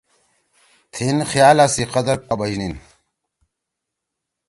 [0.91, 2.73] تھیِن خیال ا سی قدر کوا بشنیِن۔